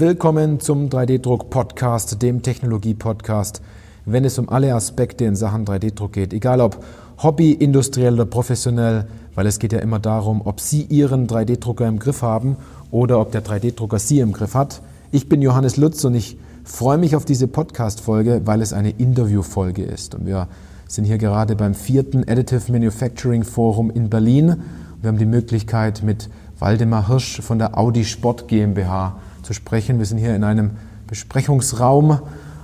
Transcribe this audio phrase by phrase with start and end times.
[0.00, 3.60] Willkommen zum 3D-Druck-Podcast, dem Technologie-Podcast,
[4.04, 6.32] wenn es um alle Aspekte in Sachen 3D-Druck geht.
[6.32, 6.84] Egal ob
[7.20, 11.98] Hobby, industriell oder professionell, weil es geht ja immer darum, ob Sie Ihren 3D-Drucker im
[11.98, 12.58] Griff haben
[12.92, 14.82] oder ob der 3D-Drucker Sie im Griff hat.
[15.10, 19.82] Ich bin Johannes Lutz und ich freue mich auf diese Podcast-Folge, weil es eine Interview-Folge
[19.82, 20.14] ist.
[20.14, 20.46] Und wir
[20.86, 24.62] sind hier gerade beim vierten Additive Manufacturing Forum in Berlin.
[25.02, 29.98] Wir haben die Möglichkeit, mit Waldemar Hirsch von der Audi Sport GmbH zu sprechen.
[29.98, 30.72] Wir sind hier in einem
[31.06, 32.20] Besprechungsraum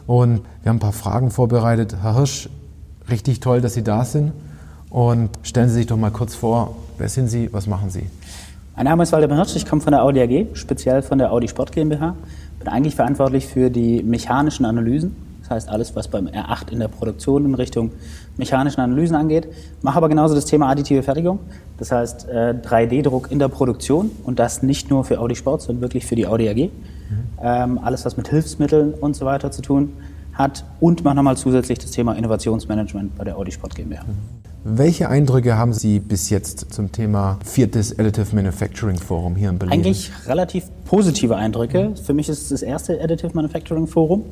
[0.06, 1.96] und wir haben ein paar Fragen vorbereitet.
[2.02, 2.48] Herr Hirsch,
[3.09, 4.32] richtig toll, dass Sie da sind.
[4.91, 8.05] Und stellen Sie sich doch mal kurz vor, wer sind Sie, was machen Sie?
[8.77, 11.48] Mein Name ist Waldemar Hirsch, ich komme von der Audi AG, speziell von der Audi
[11.48, 12.15] Sport GmbH.
[12.59, 16.88] Bin eigentlich verantwortlich für die mechanischen Analysen, das heißt alles, was beim R8 in der
[16.88, 17.92] Produktion in Richtung
[18.38, 19.46] mechanischen Analysen angeht.
[19.82, 21.38] Mache aber genauso das Thema additive Fertigung,
[21.76, 25.82] das heißt 3D-Druck äh, in der Produktion und das nicht nur für Audi Sport, sondern
[25.82, 26.70] wirklich für die Audi AG.
[27.42, 27.78] Mhm.
[27.82, 29.92] Alles, was mit Hilfsmitteln und so weiter zu tun
[30.32, 34.02] hat und mache nochmal zusätzlich das Thema Innovationsmanagement bei der Audi Sport GmbH.
[34.04, 34.45] Mhm.
[34.66, 39.74] Welche Eindrücke haben Sie bis jetzt zum Thema viertes Additive Manufacturing Forum hier in Berlin?
[39.74, 41.92] Eigentlich relativ positive Eindrücke.
[42.02, 44.24] Für mich ist es das erste Additive Manufacturing Forum.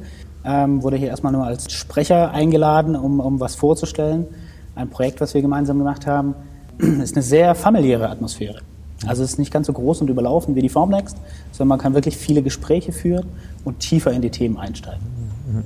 [0.45, 4.27] Ähm, wurde hier erstmal nur als Sprecher eingeladen, um, um was vorzustellen.
[4.75, 6.35] Ein Projekt, was wir gemeinsam gemacht haben,
[6.79, 8.61] ist eine sehr familiäre Atmosphäre.
[9.07, 11.17] Also es ist nicht ganz so groß und überlaufen wie die Formnext,
[11.51, 13.27] sondern man kann wirklich viele Gespräche führen
[13.65, 15.03] und tiefer in die Themen einsteigen.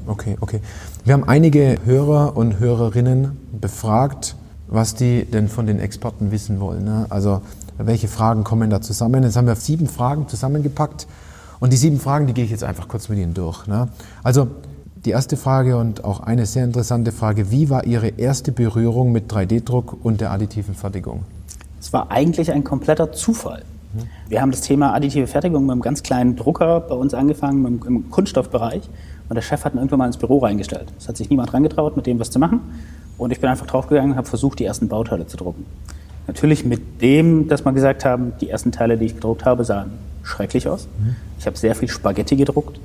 [0.07, 0.61] Okay, okay.
[1.05, 4.37] Wir haben einige Hörer und Hörerinnen befragt,
[4.69, 6.85] was die denn von den Experten wissen wollen.
[6.85, 7.07] Ne?
[7.11, 7.43] Also
[7.79, 9.23] welche Fragen kommen da zusammen?
[9.23, 11.07] Jetzt haben wir sieben Fragen zusammengepackt
[11.61, 13.67] und die sieben Fragen, die gehe ich jetzt einfach kurz mit Ihnen durch.
[13.67, 13.89] Ne?
[14.23, 14.49] Also
[15.05, 19.33] die erste Frage und auch eine sehr interessante Frage, wie war Ihre erste Berührung mit
[19.33, 21.23] 3D-Druck und der additiven Fertigung?
[21.80, 23.63] Es war eigentlich ein kompletter Zufall.
[24.29, 28.11] Wir haben das Thema additive Fertigung mit einem ganz kleinen Drucker bei uns angefangen, im
[28.11, 28.91] Kunststoffbereich.
[29.29, 30.92] Und der Chef hat ihn irgendwann mal ins Büro reingestellt.
[30.98, 32.61] Es hat sich niemand reingetraut, mit dem was zu machen.
[33.17, 35.64] Und ich bin einfach draufgegangen und habe versucht, die ersten Bauteile zu drucken.
[36.27, 39.92] Natürlich mit dem, dass wir gesagt haben, die ersten Teile, die ich gedruckt habe, sahen
[40.27, 40.89] schrecklich aus.
[41.39, 42.79] Ich habe sehr viel Spaghetti gedruckt.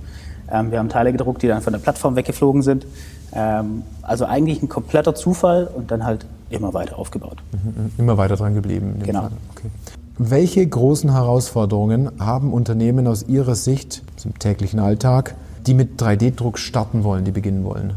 [0.51, 2.85] Ähm, wir haben Teile gedruckt, die dann von der Plattform weggeflogen sind.
[3.33, 7.37] Ähm, also eigentlich ein kompletter Zufall und dann halt immer weiter aufgebaut.
[7.51, 7.91] Mhm.
[7.97, 8.95] immer weiter dran geblieben.
[9.03, 9.29] Genau.
[9.55, 9.69] Okay.
[10.17, 15.35] Welche großen Herausforderungen haben Unternehmen aus Ihrer Sicht im täglichen Alltag,
[15.65, 17.93] die mit 3D-Druck starten wollen, die beginnen wollen?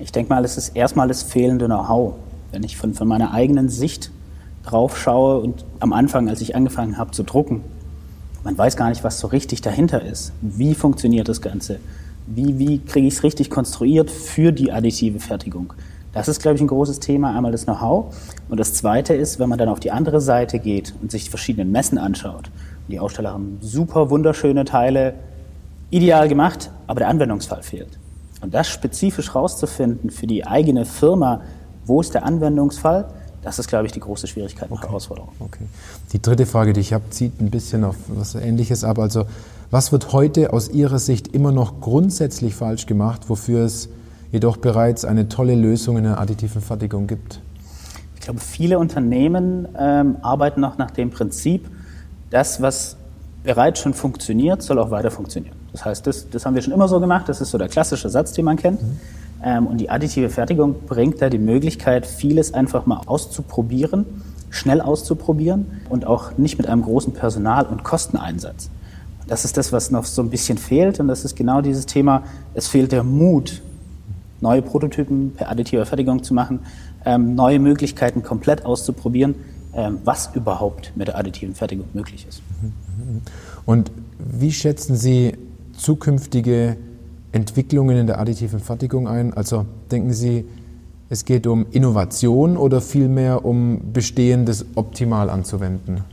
[0.00, 2.14] Ich denke mal, es ist erstmal das fehlende Know-how.
[2.50, 4.10] Wenn ich von, von meiner eigenen Sicht
[4.64, 7.62] drauf schaue und am Anfang, als ich angefangen habe zu drucken,
[8.44, 10.32] man weiß gar nicht, was so richtig dahinter ist.
[10.40, 11.78] Wie funktioniert das Ganze?
[12.26, 15.72] Wie, wie kriege ich es richtig konstruiert für die additive Fertigung?
[16.12, 17.34] Das ist, glaube ich, ein großes Thema.
[17.34, 18.14] Einmal das Know-how.
[18.48, 21.30] Und das Zweite ist, wenn man dann auf die andere Seite geht und sich die
[21.30, 22.50] verschiedenen Messen anschaut.
[22.88, 25.14] Die Aussteller haben super wunderschöne Teile,
[25.90, 27.98] ideal gemacht, aber der Anwendungsfall fehlt.
[28.42, 31.42] Und das spezifisch rauszufinden für die eigene Firma,
[31.86, 33.06] wo ist der Anwendungsfall,
[33.42, 34.86] das ist, glaube ich, die große Schwierigkeit und okay.
[34.86, 35.32] Herausforderung.
[35.40, 35.64] Okay.
[36.12, 38.98] Die dritte Frage, die ich habe, zieht ein bisschen auf was Ähnliches ab.
[38.98, 39.26] Also,
[39.70, 43.88] was wird heute aus Ihrer Sicht immer noch grundsätzlich falsch gemacht, wofür es
[44.30, 47.40] jedoch bereits eine tolle Lösung in der additiven Fertigung gibt?
[48.14, 51.68] Ich glaube, viele Unternehmen ähm, arbeiten noch nach dem Prinzip,
[52.30, 52.96] das, was
[53.42, 55.56] bereits schon funktioniert, soll auch weiter funktionieren.
[55.72, 58.08] Das heißt, das, das haben wir schon immer so gemacht, das ist so der klassische
[58.08, 58.82] Satz, den man kennt.
[58.82, 59.00] Mhm.
[59.42, 64.06] Ähm, und die additive Fertigung bringt da die Möglichkeit, vieles einfach mal auszuprobieren,
[64.50, 68.70] schnell auszuprobieren und auch nicht mit einem großen Personal- und Kosteneinsatz.
[69.26, 72.24] Das ist das, was noch so ein bisschen fehlt und das ist genau dieses Thema,
[72.54, 73.62] es fehlt der Mut,
[74.40, 76.60] neue Prototypen per additiver Fertigung zu machen,
[77.04, 79.36] ähm, neue Möglichkeiten komplett auszuprobieren,
[79.74, 82.42] ähm, was überhaupt mit der additiven Fertigung möglich ist.
[83.64, 85.36] Und wie schätzen Sie
[85.76, 86.76] zukünftige
[87.32, 89.32] Entwicklungen in der additiven Fertigung ein?
[89.34, 90.44] Also denken Sie,
[91.08, 96.04] es geht um Innovation oder vielmehr um Bestehendes optimal anzuwenden?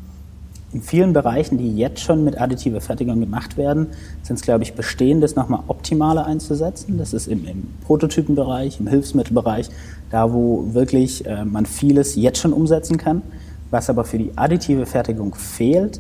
[0.72, 3.88] In vielen Bereichen, die jetzt schon mit additiver Fertigung gemacht werden,
[4.22, 7.00] sind es, glaube ich, Bestehendes nochmal optimaler einzusetzen.
[7.00, 9.70] Das ist im, im, Prototypenbereich, im Hilfsmittelbereich,
[10.12, 13.24] da wo wirklich äh, man vieles jetzt schon umsetzen kann.
[13.72, 16.00] Was aber für die additive Fertigung fehlt,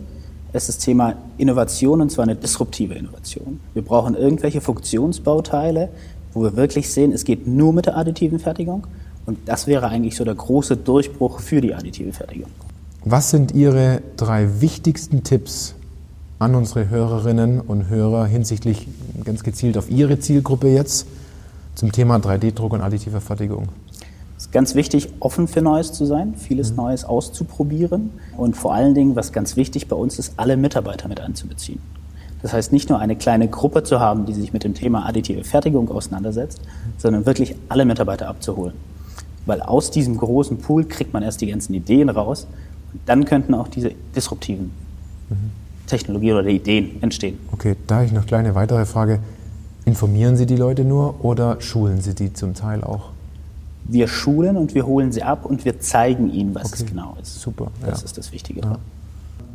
[0.53, 3.59] ist das Thema Innovation und zwar eine disruptive Innovation.
[3.73, 5.89] Wir brauchen irgendwelche Funktionsbauteile,
[6.33, 8.87] wo wir wirklich sehen, es geht nur mit der additiven Fertigung.
[9.25, 12.49] Und das wäre eigentlich so der große Durchbruch für die additive Fertigung.
[13.05, 15.75] Was sind Ihre drei wichtigsten Tipps
[16.39, 18.87] an unsere Hörerinnen und Hörer hinsichtlich
[19.23, 21.05] ganz gezielt auf Ihre Zielgruppe jetzt
[21.75, 23.67] zum Thema 3D-Druck und additive Fertigung?
[24.49, 26.77] Ist ganz wichtig, offen für Neues zu sein, vieles mhm.
[26.77, 31.21] Neues auszuprobieren und vor allen Dingen, was ganz wichtig bei uns ist, alle Mitarbeiter mit
[31.21, 31.79] einzubeziehen.
[32.41, 35.43] Das heißt, nicht nur eine kleine Gruppe zu haben, die sich mit dem Thema additive
[35.43, 36.61] Fertigung auseinandersetzt,
[36.97, 38.73] sondern wirklich alle Mitarbeiter abzuholen.
[39.45, 42.47] Weil aus diesem großen Pool kriegt man erst die ganzen Ideen raus
[42.91, 44.71] und dann könnten auch diese disruptiven
[45.29, 45.51] mhm.
[45.85, 47.37] Technologien oder Ideen entstehen.
[47.51, 49.19] Okay, da habe ich noch eine kleine weitere Frage.
[49.85, 53.11] Informieren Sie die Leute nur oder schulen Sie die zum Teil auch?
[53.91, 56.83] Wir schulen und wir holen sie ab und wir zeigen ihnen, was okay.
[56.83, 57.41] es genau ist.
[57.41, 57.71] Super.
[57.85, 58.05] Das ja.
[58.05, 58.61] ist das Wichtige.
[58.61, 58.77] Ja.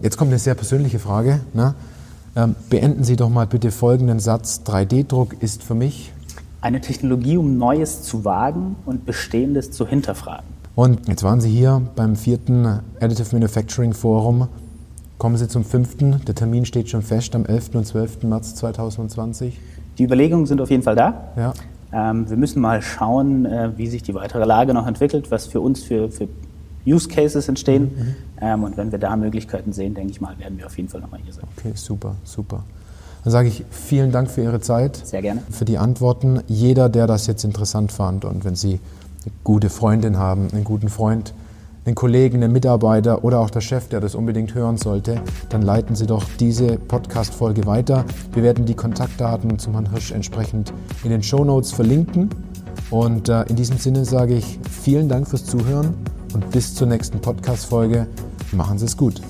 [0.02, 1.40] Jetzt kommt eine sehr persönliche Frage.
[1.52, 1.74] Ne?
[2.36, 4.62] Ähm, beenden Sie doch mal bitte folgenden Satz.
[4.66, 6.12] 3D-Druck ist für mich
[6.60, 10.46] eine Technologie, um Neues zu wagen und Bestehendes zu hinterfragen.
[10.74, 14.48] Und jetzt waren Sie hier beim vierten Additive Manufacturing Forum.
[15.18, 16.22] Kommen Sie zum fünften.
[16.26, 17.74] Der Termin steht schon fest am 11.
[17.74, 18.24] und 12.
[18.24, 19.60] März 2020.
[19.98, 21.28] Die Überlegungen sind auf jeden Fall da.
[21.36, 21.54] Ja.
[21.94, 25.60] Ähm, wir müssen mal schauen, äh, wie sich die weitere Lage noch entwickelt, was für
[25.60, 26.28] uns für, für
[26.84, 27.82] Use Cases entstehen.
[27.82, 28.14] Mhm, mhm.
[28.40, 31.00] Ähm, und wenn wir da Möglichkeiten sehen, denke ich mal, werden wir auf jeden Fall
[31.00, 31.44] nochmal hier sein.
[31.56, 32.64] Okay, super, super.
[33.22, 34.96] Dann sage ich vielen Dank für Ihre Zeit.
[34.96, 35.42] Sehr gerne.
[35.50, 36.40] Für die Antworten.
[36.46, 38.80] Jeder, der das jetzt interessant fand und wenn Sie
[39.24, 41.32] eine gute Freundin haben, einen guten Freund,
[41.84, 45.20] einen Kollegen, einen Mitarbeiter oder auch der Chef, der das unbedingt hören sollte,
[45.50, 48.04] dann leiten Sie doch diese Podcast-Folge weiter.
[48.32, 50.72] Wir werden die Kontaktdaten zum Herrn Hirsch entsprechend
[51.02, 52.30] in den Show Notes verlinken.
[52.90, 55.94] Und äh, in diesem Sinne sage ich vielen Dank fürs Zuhören
[56.32, 58.06] und bis zur nächsten Podcast-Folge.
[58.52, 59.20] Machen Sie es gut.